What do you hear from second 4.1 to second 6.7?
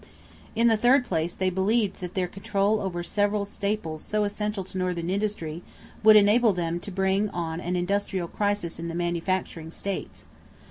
essential to Northern industry would enable